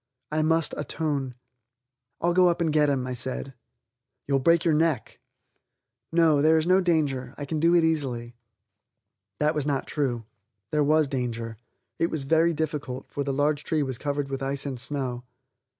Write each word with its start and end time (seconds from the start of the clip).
I 0.31 0.41
must 0.41 0.73
atone. 0.77 1.35
"I'll 2.21 2.33
go 2.33 2.47
up 2.49 2.59
and 2.59 2.73
get 2.73 2.89
him," 2.89 3.05
I 3.05 3.13
said. 3.13 3.53
"You'll 4.25 4.39
break 4.39 4.65
your 4.65 4.73
neck." 4.73 5.19
"No, 6.11 6.41
there 6.41 6.57
is 6.57 6.65
no 6.65 6.81
danger. 6.81 7.35
I 7.37 7.45
can 7.45 7.59
do 7.59 7.75
it 7.75 7.83
easily." 7.83 8.33
That 9.37 9.53
was 9.53 9.67
not 9.67 9.85
true. 9.85 10.25
There 10.71 10.83
was 10.83 11.07
danger. 11.07 11.55
It 11.99 12.07
was 12.09 12.23
very 12.23 12.51
difficult, 12.51 13.11
for 13.11 13.23
the 13.23 13.31
large 13.31 13.63
tree 13.63 13.83
was 13.83 13.99
covered 13.99 14.31
with 14.31 14.41
ice 14.41 14.65
and 14.65 14.79
snow. 14.79 15.23